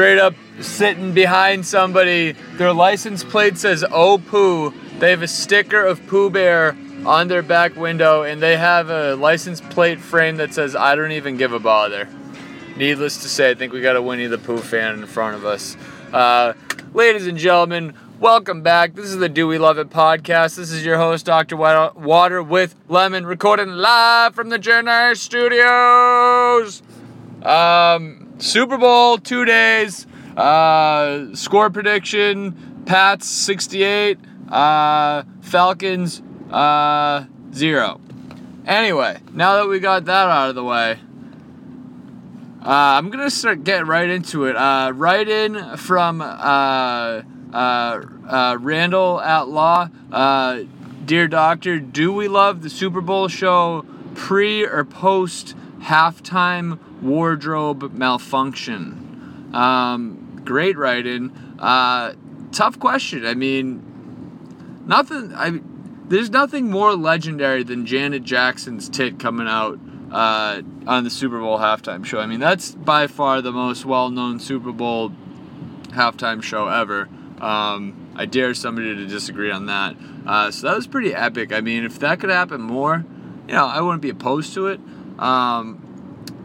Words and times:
straight 0.00 0.18
up 0.18 0.34
sitting 0.62 1.12
behind 1.12 1.66
somebody. 1.66 2.32
Their 2.56 2.72
license 2.72 3.22
plate 3.22 3.58
says 3.58 3.84
"Oh 3.92 4.16
Poo." 4.16 4.72
They 4.98 5.10
have 5.10 5.20
a 5.20 5.28
sticker 5.28 5.84
of 5.84 6.06
Pooh 6.06 6.30
Bear 6.30 6.74
on 7.04 7.28
their 7.28 7.42
back 7.42 7.76
window, 7.76 8.22
and 8.22 8.40
they 8.40 8.56
have 8.56 8.88
a 8.88 9.14
license 9.16 9.60
plate 9.60 10.00
frame 10.00 10.38
that 10.38 10.54
says 10.54 10.74
"I 10.74 10.94
don't 10.94 11.12
even 11.12 11.36
give 11.36 11.52
a 11.52 11.58
bother." 11.58 12.08
Needless 12.78 13.18
to 13.18 13.28
say, 13.28 13.50
I 13.50 13.54
think 13.54 13.74
we 13.74 13.82
got 13.82 13.94
a 13.94 14.00
Winnie 14.00 14.26
the 14.26 14.38
Pooh 14.38 14.56
fan 14.56 15.00
in 15.00 15.04
front 15.04 15.36
of 15.36 15.44
us. 15.44 15.76
Uh, 16.14 16.54
ladies 16.94 17.26
and 17.26 17.36
gentlemen, 17.36 17.92
welcome 18.18 18.62
back. 18.62 18.94
This 18.94 19.04
is 19.04 19.18
the 19.18 19.28
Do 19.28 19.46
We 19.46 19.58
Love 19.58 19.76
It 19.76 19.90
podcast. 19.90 20.56
This 20.56 20.70
is 20.70 20.82
your 20.82 20.96
host, 20.96 21.26
Dr. 21.26 21.58
Water, 21.58 22.42
with 22.42 22.74
Lemon, 22.88 23.26
recording 23.26 23.68
live 23.68 24.34
from 24.34 24.48
the 24.48 24.58
Jenner 24.58 25.14
Studios. 25.14 26.80
Um, 27.42 28.34
Super 28.38 28.78
Bowl, 28.78 29.18
two 29.18 29.44
days. 29.44 30.06
Uh, 30.36 31.34
score 31.34 31.70
prediction 31.70 32.82
Pats 32.86 33.26
68, 33.26 34.18
uh, 34.48 35.22
Falcons 35.42 36.22
uh, 36.50 37.24
0. 37.52 38.00
Anyway, 38.66 39.18
now 39.32 39.56
that 39.56 39.68
we 39.68 39.80
got 39.80 40.04
that 40.06 40.28
out 40.28 40.48
of 40.50 40.54
the 40.54 40.64
way, 40.64 40.98
uh, 42.62 42.68
I'm 42.98 43.10
gonna 43.10 43.30
start 43.30 43.64
getting 43.64 43.86
right 43.86 44.08
into 44.08 44.44
it. 44.44 44.56
Uh, 44.56 44.92
right 44.94 45.28
in 45.28 45.76
from 45.76 46.20
uh, 46.20 47.22
Randall 48.60 49.20
at 49.20 49.48
Law. 49.48 49.88
Uh, 50.12 50.60
dear 51.04 51.26
Doctor, 51.26 51.78
do 51.78 52.12
we 52.12 52.28
love 52.28 52.62
the 52.62 52.70
Super 52.70 53.00
Bowl 53.00 53.28
show 53.28 53.84
pre 54.14 54.64
or 54.64 54.84
post 54.84 55.54
halftime 55.80 56.78
wardrobe 57.02 57.92
malfunction? 57.92 59.50
Um, 59.52 60.42
great 60.44 60.76
writing. 60.76 61.30
Uh, 61.58 62.14
tough 62.52 62.78
question. 62.78 63.26
I 63.26 63.34
mean, 63.34 64.82
nothing. 64.86 65.32
I 65.34 65.60
there's 66.08 66.30
nothing 66.30 66.70
more 66.70 66.94
legendary 66.94 67.62
than 67.62 67.86
Janet 67.86 68.24
Jackson's 68.24 68.88
tit 68.88 69.20
coming 69.20 69.46
out 69.46 69.78
uh, 70.10 70.60
on 70.86 71.04
the 71.04 71.10
Super 71.10 71.38
Bowl 71.38 71.58
halftime 71.58 72.04
show. 72.04 72.18
I 72.18 72.26
mean, 72.26 72.40
that's 72.40 72.72
by 72.72 73.06
far 73.06 73.40
the 73.40 73.52
most 73.52 73.84
well 73.84 74.10
known 74.10 74.40
Super 74.40 74.72
Bowl 74.72 75.12
halftime 75.90 76.42
show 76.42 76.66
ever. 76.68 77.08
Um, 77.40 78.12
I 78.16 78.26
dare 78.26 78.54
somebody 78.54 78.94
to 78.96 79.06
disagree 79.06 79.50
on 79.50 79.66
that. 79.66 79.96
Uh, 80.26 80.50
so 80.50 80.66
that 80.66 80.76
was 80.76 80.86
pretty 80.86 81.14
epic. 81.14 81.52
I 81.52 81.60
mean, 81.60 81.84
if 81.84 81.98
that 82.00 82.20
could 82.20 82.30
happen 82.30 82.60
more, 82.60 83.04
you 83.46 83.54
know, 83.54 83.66
I 83.66 83.80
wouldn't 83.80 84.02
be 84.02 84.10
opposed 84.10 84.52
to 84.54 84.66
it. 84.66 84.80
Um, 85.20 85.86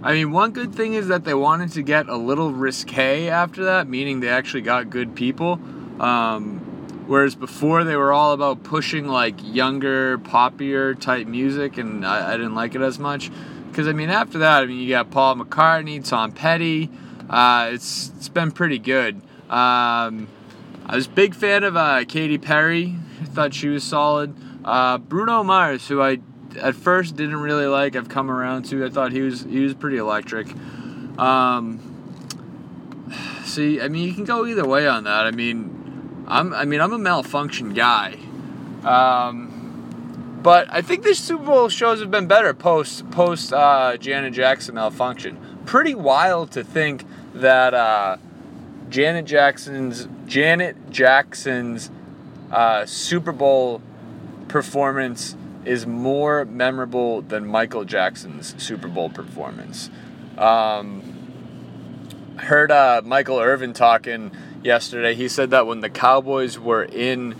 I 0.04 0.14
mean, 0.14 0.32
one 0.32 0.52
good 0.52 0.76
thing 0.76 0.94
is 0.94 1.08
that 1.08 1.24
they 1.24 1.34
wanted 1.34 1.72
to 1.72 1.82
get 1.82 2.08
a 2.08 2.16
little 2.16 2.52
risque 2.52 3.28
after 3.28 3.64
that, 3.64 3.88
meaning 3.88 4.20
they 4.20 4.30
actually 4.30 4.62
got 4.62 4.92
good 4.92 5.16
people. 5.16 5.60
Um, 6.00 6.60
whereas 7.08 7.34
before 7.34 7.84
they 7.84 7.96
were 7.96 8.14
all 8.14 8.34
about 8.34 8.64
pushing 8.64 9.08
like 9.08 9.36
younger, 9.42 10.20
poppier 10.20 11.00
type 11.00 11.26
music, 11.26 11.78
and 11.78 12.06
I, 12.06 12.34
I 12.34 12.38
didn't 12.38 12.54
like 12.54 12.76
it 12.76 12.82
as 12.82 13.00
much. 13.00 13.32
Because 13.70 13.88
I 13.88 13.94
mean, 13.94 14.10
after 14.10 14.38
that, 14.40 14.64
I 14.64 14.66
mean, 14.68 14.80
you 14.80 14.90
got 14.90 15.10
Paul 15.10 15.38
McCartney, 15.38 16.08
Tom 16.08 16.32
Petty. 16.32 16.90
Uh, 17.30 17.72
it's 17.74 18.12
it's 18.18 18.30
been 18.30 18.52
pretty 18.52 18.78
good. 18.78 19.16
Um, 19.50 20.28
I 20.86 20.96
was 20.96 21.08
a 21.08 21.10
big 21.10 21.34
fan 21.34 21.64
of 21.64 21.76
uh, 21.76 22.06
Katy 22.06 22.38
Perry. 22.38 22.96
I 23.22 23.26
thought 23.26 23.54
she 23.54 23.70
was 23.70 23.84
solid. 23.84 24.36
Uh, 24.64 24.98
Bruno 24.98 25.44
Mars, 25.44 25.88
who 25.88 26.02
I 26.02 26.20
at 26.58 26.76
first 26.76 27.16
didn't 27.16 27.38
really 27.38 27.68
like, 27.68 27.96
I've 27.96 28.10
come 28.10 28.30
around 28.30 28.64
to. 28.66 28.86
I 28.86 28.90
thought 28.90 29.12
he 29.12 29.22
was 29.22 29.44
he 29.44 29.62
was 29.62 29.74
pretty 29.74 29.98
electric. 29.98 30.48
Um, 31.18 31.80
see, 33.44 33.82
I 33.82 33.88
mean, 33.88 34.08
you 34.08 34.14
can 34.14 34.26
go 34.26 34.46
either 34.46 34.66
way 34.66 34.88
on 34.88 35.06
that. 35.06 35.26
I 35.26 35.32
mean, 35.32 36.26
I'm 36.28 36.54
I 36.54 36.66
mean 36.66 36.82
I'm 36.82 36.94
a 36.94 36.98
malfunction 36.98 37.74
guy. 37.74 38.18
Um, 38.84 40.40
but 40.42 40.68
I 40.72 40.82
think 40.82 41.04
the 41.04 41.16
Super 41.16 41.44
Bowl 41.44 41.70
shows 41.70 42.00
have 42.02 42.12
been 42.12 42.28
better 42.28 42.54
post 42.54 43.10
post 43.12 43.52
uh, 43.52 43.98
Janet 43.98 44.34
Jackson 44.34 44.76
malfunction. 44.76 45.40
Pretty 45.66 45.96
wild 45.96 46.52
to 46.52 46.64
think 46.64 47.06
that 47.34 47.74
uh, 47.74 48.18
Janet 48.90 49.26
Jackson's 49.26 50.08
Janet 50.28 50.92
Jackson's 50.92 51.90
uh, 52.52 52.86
Super 52.86 53.32
Bowl 53.32 53.82
performance 54.48 55.36
is 55.66 55.86
more 55.86 56.46
memorable 56.46 57.22
than 57.22 57.48
Michael 57.48 57.86
Jackson's 57.86 58.62
Super 58.62 58.88
Bowl 58.88 59.10
performance. 59.10 59.90
Um, 60.38 61.16
heard 62.38 62.72
uh, 62.72 63.02
Michael 63.04 63.40
Irvin 63.40 63.74
talking 63.74 64.32
yesterday. 64.64 65.16
He 65.16 65.28
said 65.28 65.52
that 65.52 65.68
when 65.68 65.80
the 65.80 65.90
Cowboys 65.90 66.60
were 66.60 66.84
in 66.84 67.36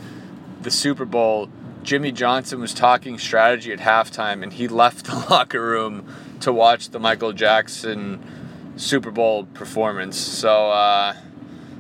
the 0.62 0.72
Super 0.72 1.06
Bowl, 1.06 1.50
Jimmy 1.84 2.12
Johnson 2.12 2.60
was 2.60 2.74
talking 2.74 3.20
strategy 3.20 3.72
at 3.72 3.80
halftime, 3.80 4.42
and 4.42 4.54
he 4.54 4.68
left 4.68 5.06
the 5.06 5.16
locker 5.30 5.62
room 5.62 6.08
to 6.40 6.52
watch 6.52 6.90
the 6.90 7.00
Michael 7.00 7.34
Jackson 7.34 8.24
Super 8.76 9.12
Bowl 9.12 9.46
performance. 9.46 10.18
So, 10.18 10.72
uh, 10.72 11.16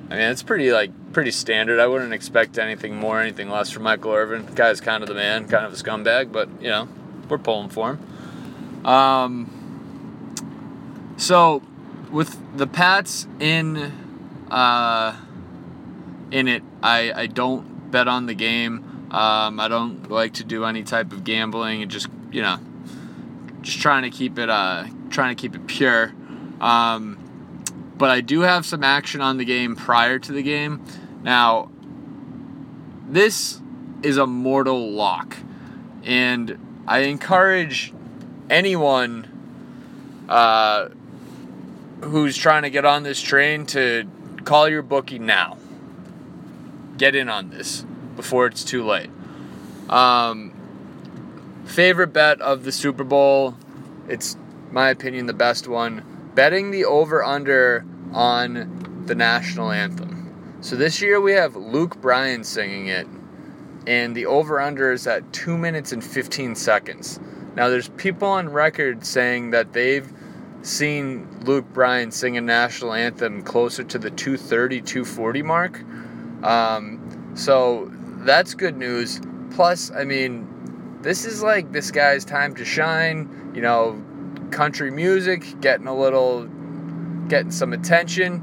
I 0.09 0.15
mean, 0.15 0.29
it's 0.29 0.43
pretty 0.43 0.71
like 0.71 0.91
pretty 1.13 1.31
standard. 1.31 1.79
I 1.79 1.87
wouldn't 1.87 2.13
expect 2.13 2.59
anything 2.59 2.95
more, 2.95 3.19
anything 3.19 3.49
less 3.49 3.71
from 3.71 3.83
Michael 3.83 4.13
Irvin. 4.13 4.45
The 4.45 4.51
guy's 4.51 4.79
kind 4.79 5.01
of 5.01 5.09
the 5.09 5.15
man, 5.15 5.47
kind 5.47 5.65
of 5.65 5.73
a 5.73 5.75
scumbag, 5.75 6.31
but 6.31 6.47
you 6.61 6.69
know, 6.69 6.87
we're 7.27 7.39
pulling 7.39 7.69
for 7.69 7.91
him. 7.93 8.85
Um, 8.85 10.35
so, 11.17 11.63
with 12.11 12.37
the 12.55 12.67
Pats 12.67 13.27
in 13.39 13.77
uh, 14.51 15.15
in 16.29 16.47
it, 16.47 16.61
I 16.83 17.11
I 17.13 17.27
don't 17.27 17.89
bet 17.89 18.07
on 18.07 18.27
the 18.27 18.35
game. 18.35 19.07
Um, 19.11 19.59
I 19.59 19.67
don't 19.67 20.11
like 20.11 20.33
to 20.35 20.43
do 20.43 20.65
any 20.65 20.83
type 20.83 21.13
of 21.13 21.23
gambling 21.23 21.81
and 21.81 21.89
just 21.89 22.09
you 22.31 22.43
know, 22.43 22.59
just 23.61 23.79
trying 23.79 24.03
to 24.03 24.11
keep 24.11 24.37
it 24.37 24.51
uh, 24.51 24.85
trying 25.09 25.35
to 25.35 25.41
keep 25.41 25.55
it 25.55 25.65
pure. 25.65 26.13
Um, 26.61 27.17
but 27.97 28.09
I 28.09 28.21
do 28.21 28.41
have 28.41 28.65
some 28.65 28.83
action 28.83 29.21
on 29.21 29.37
the 29.37 29.45
game 29.45 29.75
prior 29.75 30.19
to 30.19 30.31
the 30.31 30.43
game. 30.43 30.83
Now, 31.23 31.71
this 33.07 33.61
is 34.03 34.17
a 34.17 34.27
mortal 34.27 34.91
lock, 34.91 35.37
and 36.03 36.83
I 36.87 36.99
encourage 36.99 37.93
anyone 38.49 40.25
uh, 40.29 40.89
who's 42.01 42.37
trying 42.37 42.63
to 42.63 42.69
get 42.69 42.85
on 42.85 43.03
this 43.03 43.21
train 43.21 43.65
to 43.67 44.07
call 44.43 44.69
your 44.69 44.81
bookie 44.81 45.19
now. 45.19 45.57
Get 46.97 47.15
in 47.15 47.29
on 47.29 47.49
this 47.49 47.85
before 48.15 48.47
it's 48.47 48.63
too 48.63 48.85
late. 48.85 49.09
Um, 49.89 50.53
favorite 51.65 52.13
bet 52.13 52.41
of 52.41 52.63
the 52.63 52.71
Super 52.71 53.03
Bowl, 53.03 53.55
it's 54.07 54.37
my 54.71 54.89
opinion 54.89 55.25
the 55.25 55.33
best 55.33 55.67
one. 55.67 56.14
Betting 56.35 56.71
the 56.71 56.85
over 56.85 57.23
under 57.23 57.85
on 58.13 59.03
the 59.05 59.15
national 59.15 59.71
anthem. 59.71 60.59
So 60.61 60.75
this 60.75 61.01
year 61.01 61.21
we 61.21 61.31
have 61.33 61.55
Luke 61.55 62.01
Bryan 62.01 62.43
singing 62.43 62.87
it, 62.87 63.07
and 63.87 64.15
the 64.15 64.25
over 64.25 64.59
under 64.59 64.91
is 64.91 65.07
at 65.07 65.31
2 65.31 65.57
minutes 65.57 65.91
and 65.91 66.03
15 66.03 66.55
seconds. 66.55 67.19
Now 67.55 67.69
there's 67.69 67.89
people 67.89 68.27
on 68.27 68.49
record 68.49 69.05
saying 69.05 69.51
that 69.51 69.73
they've 69.73 70.11
seen 70.61 71.27
Luke 71.41 71.71
Bryan 71.71 72.11
sing 72.11 72.35
a 72.37 72.41
national 72.41 72.93
anthem 72.93 73.43
closer 73.43 73.83
to 73.83 73.97
the 73.97 74.09
230 74.09 74.81
240 74.81 75.41
mark. 75.41 75.81
Um, 76.43 77.31
so 77.35 77.91
that's 78.25 78.53
good 78.53 78.75
news. 78.75 79.21
Plus, 79.51 79.91
I 79.91 80.03
mean, 80.03 80.47
this 81.01 81.25
is 81.25 81.43
like 81.43 81.71
this 81.71 81.91
guy's 81.91 82.25
time 82.25 82.55
to 82.55 82.65
shine. 82.65 83.51
You 83.53 83.61
know, 83.61 84.03
country 84.55 84.89
music 84.89 85.59
getting 85.59 85.85
a 85.85 85.95
little, 85.95 86.45
getting 87.27 87.51
some 87.51 87.73
attention. 87.73 88.41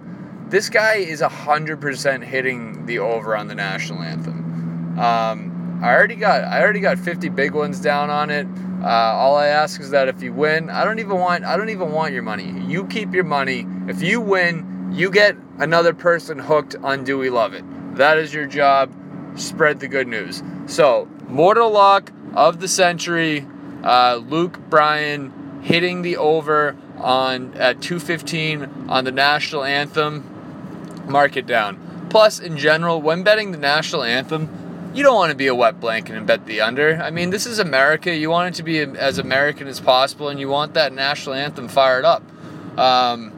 This 0.49 0.69
guy 0.69 0.97
is 0.97 1.23
100% 1.23 2.23
hitting 2.23 2.85
the 2.85 2.99
over 2.99 3.35
on 3.35 3.49
the 3.49 3.55
national 3.55 4.03
anthem. 4.03 4.99
Um, 4.99 5.81
I 5.83 5.95
already 5.95 6.17
got 6.17 6.45
I 6.45 6.61
already 6.61 6.81
got 6.81 6.99
50 6.99 7.31
big 7.31 7.55
ones 7.55 7.81
down 7.81 8.11
on 8.11 8.29
it. 8.29 8.47
Uh, 8.83 8.87
all 8.87 9.37
I 9.37 9.47
ask 9.47 9.81
is 9.81 9.91
that 9.91 10.09
if 10.09 10.23
you 10.23 10.35
win, 10.35 10.69
I 10.69 10.85
don't 10.85 10.99
even 10.99 11.19
want 11.19 11.45
I 11.45 11.57
don't 11.57 11.71
even 11.71 11.91
want 11.93 12.13
your 12.13 12.23
money. 12.23 12.53
You 12.69 12.87
keep 12.87 13.15
your 13.15 13.25
money. 13.25 13.67
If 13.89 14.03
you 14.03 14.21
win, 14.21 14.91
you 14.93 15.11
get 15.11 15.35
another 15.59 15.95
person 15.95 16.39
hooked 16.39 16.77
on 16.77 17.05
Do 17.05 17.17
We 17.17 17.31
Love 17.31 17.55
It. 17.55 17.65
That 17.97 18.19
is 18.19 18.35
your 18.35 18.47
job 18.47 18.95
spread 19.37 19.81
the 19.81 19.89
good 19.89 20.07
news. 20.07 20.43
So, 20.67 21.09
mortal 21.27 21.71
lock 21.71 22.13
of 22.35 22.61
the 22.61 22.69
century, 22.69 23.47
uh, 23.83 24.17
Luke 24.17 24.59
Bryan 24.69 25.33
hitting 25.63 26.03
the 26.03 26.17
over 26.17 26.77
on 26.99 27.55
at 27.55 27.81
215 27.81 28.87
on 28.89 29.05
the 29.05 29.13
national 29.13 29.65
anthem. 29.65 30.29
Mark 31.09 31.37
it 31.37 31.47
down. 31.47 32.07
Plus, 32.11 32.39
in 32.39 32.59
general, 32.59 33.01
when 33.01 33.23
betting 33.23 33.53
the 33.53 33.59
national 33.59 34.03
anthem, 34.03 34.91
you 34.95 35.03
don't 35.03 35.15
want 35.15 35.31
to 35.31 35.37
be 35.37 35.47
a 35.47 35.55
wet 35.55 35.81
blanket 35.81 36.17
and 36.17 36.27
bet 36.27 36.45
the 36.45 36.61
under. 36.61 36.97
I 36.97 37.11
mean, 37.11 37.31
this 37.31 37.47
is 37.47 37.59
America. 37.59 38.15
You 38.15 38.29
want 38.29 38.55
it 38.55 38.59
to 38.59 38.63
be 38.63 38.81
as 38.81 39.19
American 39.19 39.67
as 39.67 39.81
possible, 39.81 40.29
and 40.29 40.39
you 40.39 40.49
want 40.49 40.75
that 40.75 40.93
national 40.93 41.35
anthem 41.35 41.69
fired 41.69 42.05
up. 42.05 42.23
Um, 42.79 43.33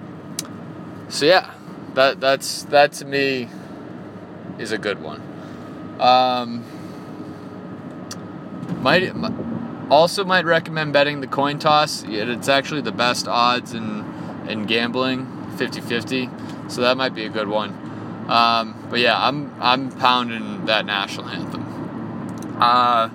so 1.09 1.27
yeah, 1.27 1.53
that 1.95 2.21
that's 2.21 2.65
that 2.65 2.93
to 2.95 3.05
me 3.05 3.49
is 4.59 4.73
a 4.73 4.79
good 4.79 5.01
one. 5.01 5.23
Um, 6.01 6.65
might 8.83 9.15
also 9.91 10.25
might 10.25 10.45
recommend 10.45 10.93
betting 10.93 11.21
the 11.21 11.27
coin 11.27 11.59
toss. 11.59 12.05
It's 12.07 12.49
actually 12.49 12.81
the 12.81 12.93
best 12.93 13.29
odds 13.29 13.73
in 13.73 14.13
in 14.49 14.67
gambling, 14.67 15.27
50-50. 15.57 16.71
So 16.71 16.83
that 16.83 16.99
might 16.99 17.15
be 17.15 17.25
a 17.25 17.31
good 17.31 17.49
one. 17.49 17.71
Um, 18.29 18.87
but 18.91 19.01
yeah, 19.01 19.17
I'm 19.19 19.55
I'm 19.61 19.91
pounding 19.91 20.67
that 20.67 20.87
national 20.87 21.29
anthem. 21.29 22.57
Uh, 22.59 23.11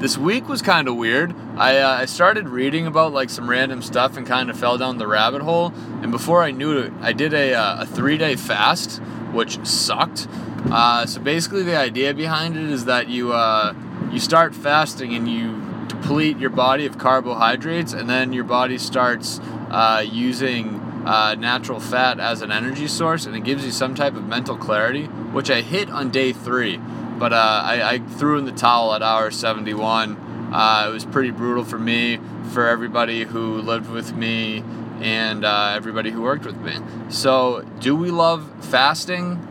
this 0.00 0.16
week 0.16 0.48
was 0.48 0.62
kind 0.62 0.86
of 0.86 0.96
weird. 0.96 1.34
I, 1.56 1.78
uh, 1.78 1.88
I 1.88 2.04
started 2.04 2.48
reading 2.48 2.86
about 2.86 3.12
like 3.12 3.30
some 3.30 3.50
random 3.50 3.82
stuff 3.82 4.16
and 4.16 4.26
kind 4.26 4.48
of 4.48 4.58
fell 4.58 4.78
down 4.78 4.98
the 4.98 5.08
rabbit 5.08 5.42
hole. 5.42 5.72
And 6.02 6.12
before 6.12 6.42
I 6.42 6.52
knew 6.52 6.78
it, 6.78 6.92
I 7.00 7.12
did 7.12 7.34
a, 7.34 7.54
uh, 7.54 7.82
a 7.82 7.86
three 7.86 8.16
day 8.16 8.36
fast, 8.36 9.02
which 9.32 9.64
sucked. 9.66 10.28
Uh, 10.70 11.04
so 11.04 11.20
basically, 11.20 11.62
the 11.62 11.76
idea 11.76 12.14
behind 12.14 12.56
it 12.56 12.70
is 12.70 12.84
that 12.84 13.08
you 13.08 13.32
uh, 13.32 13.74
you 14.12 14.20
start 14.20 14.54
fasting 14.54 15.14
and 15.14 15.28
you 15.28 15.67
deplete 16.00 16.38
your 16.38 16.50
body 16.50 16.86
of 16.86 16.98
carbohydrates, 16.98 17.92
and 17.92 18.08
then 18.08 18.32
your 18.32 18.44
body 18.44 18.78
starts 18.78 19.40
uh, 19.70 20.04
using 20.06 20.80
uh, 21.04 21.34
natural 21.34 21.80
fat 21.80 22.20
as 22.20 22.42
an 22.42 22.52
energy 22.52 22.86
source, 22.86 23.26
and 23.26 23.34
it 23.36 23.44
gives 23.44 23.64
you 23.64 23.70
some 23.70 23.94
type 23.94 24.14
of 24.14 24.26
mental 24.26 24.56
clarity, 24.56 25.04
which 25.04 25.50
I 25.50 25.62
hit 25.62 25.90
on 25.90 26.10
day 26.10 26.32
three. 26.32 26.78
But 27.18 27.32
uh, 27.32 27.62
I, 27.64 27.94
I, 27.94 27.98
threw 27.98 28.38
in 28.38 28.44
the 28.44 28.52
towel 28.52 28.94
at 28.94 29.02
hour 29.02 29.30
71. 29.32 30.16
Uh, 30.52 30.86
it 30.88 30.92
was 30.92 31.04
pretty 31.04 31.30
brutal 31.30 31.64
for 31.64 31.78
me, 31.78 32.20
for 32.52 32.68
everybody 32.68 33.24
who 33.24 33.60
lived 33.60 33.90
with 33.90 34.14
me, 34.14 34.62
and 35.00 35.44
uh, 35.44 35.72
everybody 35.74 36.10
who 36.10 36.22
worked 36.22 36.46
with 36.46 36.58
me. 36.58 36.76
So, 37.08 37.62
do 37.80 37.96
we 37.96 38.10
love 38.10 38.48
fasting? 38.66 39.46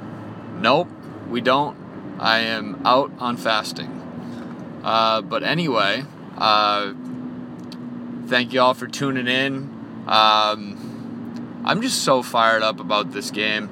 Nope, 0.62 0.88
we 1.30 1.42
don't. 1.42 1.78
I 2.20 2.40
am 2.40 2.82
out 2.86 3.12
on 3.20 3.36
fasting. 3.36 3.94
Uh, 4.84 5.22
but 5.22 5.44
anyway, 5.44 6.06
uh, 6.38 6.94
thank 8.28 8.54
you 8.54 8.62
all 8.62 8.74
for 8.74 8.88
tuning 8.88 9.28
in. 9.28 10.04
Um, 10.08 11.64
I'm 11.66 11.82
just 11.82 12.04
so 12.04 12.24
fired 12.24 12.64
up 12.64 12.80
about 12.80 13.12
this 13.12 13.32
game. 13.32 13.70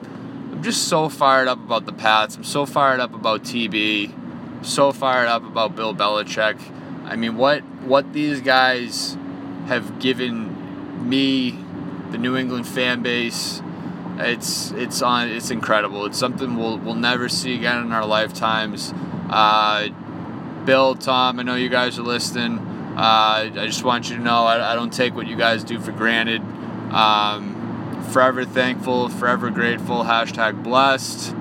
I'm 0.52 0.64
just 0.64 0.88
so 0.88 1.10
fired 1.10 1.48
up 1.48 1.60
about 1.60 1.86
the 1.86 1.94
Pats. 1.94 2.36
I'm 2.36 2.44
so 2.44 2.66
fired 2.66 3.00
up 3.00 3.14
about 3.14 3.44
TB. 3.44 4.66
So 4.66 4.92
fired 4.92 5.28
up 5.28 5.44
about 5.44 5.76
Bill 5.76 5.94
Belichick. 5.94 6.60
I 7.06 7.16
mean, 7.16 7.38
what 7.38 7.62
what 7.84 8.14
these 8.14 8.42
guys 8.42 9.16
have 9.68 10.00
given 10.00 11.08
me, 11.08 11.52
the 12.12 12.18
New 12.18 12.36
England 12.36 12.68
fan 12.68 13.04
base, 13.04 13.62
it's 14.18 14.72
it's 14.72 15.02
on 15.02 15.30
it's 15.30 15.52
incredible. 15.52 16.06
It's 16.06 16.18
something 16.18 16.58
we'll 16.58 16.78
we'll 16.78 16.96
never 16.96 17.30
see 17.30 17.56
again 17.56 17.86
in 17.86 17.92
our 17.92 18.06
lifetimes. 18.06 18.94
Uh, 19.30 19.90
Bill, 20.66 20.96
Tom, 20.96 21.40
I 21.40 21.44
know 21.44 21.56
you 21.56 21.70
guys 21.70 22.00
are 22.00 22.04
listening. 22.04 22.58
Uh, 22.98 23.52
I 23.54 23.66
just 23.66 23.84
want 23.84 24.10
you 24.10 24.18
to 24.18 24.22
know 24.22 24.46
I, 24.46 24.72
I, 24.72 24.76
don't 24.76 24.92
take 24.92 25.16
what 25.16 25.28
you 25.28 25.36
guys 25.36 25.64
do 25.64 25.80
for 25.80 25.92
granted. 25.92 26.42
Um, 26.92 28.04
forever 28.12 28.46
thankful, 28.46 29.10
forever 29.10 29.50
grateful. 29.50 30.06
Hashtag 30.06 30.64
blessed. 30.64 31.34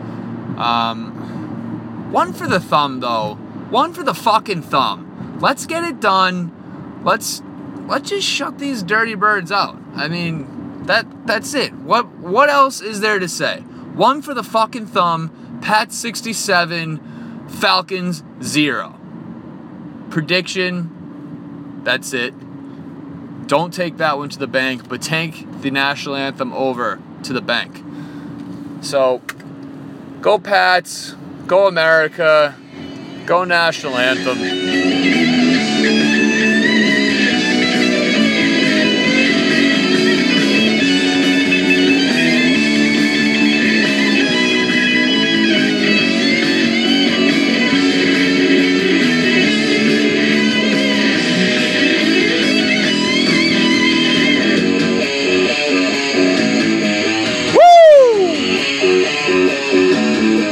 Um, 0.59 2.11
one 2.12 2.32
for 2.32 2.47
the 2.47 2.61
thumb, 2.61 3.00
though. 3.00 3.35
One 3.71 3.93
for 3.93 4.03
the 4.03 4.15
fucking 4.15 4.62
thumb. 4.62 5.38
Let's 5.41 5.65
get 5.65 5.85
it 5.85 6.00
done. 6.00 7.00
Let's 7.05 7.43
let's 7.87 8.11
just 8.11 8.27
shut 8.27 8.59
these 8.59 8.82
dirty 8.82 9.15
birds 9.15 9.53
out. 9.53 9.81
I 9.94 10.09
mean, 10.09 10.82
that 10.87 11.06
that's 11.27 11.55
it. 11.55 11.73
What 11.73 12.09
what 12.19 12.50
else 12.50 12.81
is 12.81 13.00
there 13.00 13.19
to 13.19 13.29
say? 13.29 13.61
One 13.94 14.23
for 14.23 14.35
the 14.35 14.44
fucking 14.44 14.87
thumb. 14.87 15.61
Pat 15.62 15.93
67, 15.93 17.49
Falcons 17.49 18.23
0. 18.43 19.00
Prediction, 20.14 21.81
that's 21.82 22.12
it. 22.12 22.34
Don't 23.49 23.75
take 23.75 23.96
that 23.96 24.16
one 24.16 24.28
to 24.28 24.38
the 24.38 24.46
bank, 24.46 24.88
but 24.88 25.02
take 25.02 25.61
the 25.61 25.72
national 25.72 26.14
anthem 26.14 26.52
over 26.52 27.00
to 27.25 27.32
the 27.32 27.40
bank. 27.40 27.82
So, 28.81 29.22
go 30.20 30.38
Pats, 30.38 31.16
go 31.49 31.66
America, 31.66 32.55
go 33.26 33.43
national 33.43 33.96
anthem. 33.96 34.94